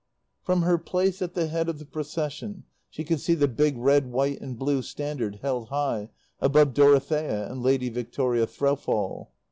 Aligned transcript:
From 0.41 0.63
her 0.63 0.79
place 0.79 1.21
at 1.21 1.35
the 1.35 1.45
head 1.45 1.69
of 1.69 1.77
the 1.77 1.85
Procession 1.85 2.63
she 2.89 3.03
could 3.03 3.19
see 3.19 3.35
the 3.35 3.47
big 3.47 3.77
red, 3.77 4.11
white 4.11 4.41
and 4.41 4.57
blue 4.57 4.81
standard 4.81 5.37
held 5.43 5.67
high 5.67 6.09
above 6.39 6.73
Dorothea 6.73 7.47
and 7.51 7.61
Lady 7.61 7.89
Victoria 7.89 8.47
Threlfall. 8.47 9.27